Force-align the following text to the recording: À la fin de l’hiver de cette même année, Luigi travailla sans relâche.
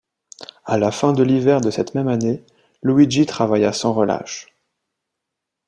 À 0.65 0.79
la 0.79 0.89
fin 0.89 1.13
de 1.13 1.21
l’hiver 1.21 1.61
de 1.61 1.69
cette 1.69 1.93
même 1.93 2.07
année, 2.07 2.43
Luigi 2.81 3.27
travailla 3.27 3.71
sans 3.71 3.93
relâche. 3.93 4.47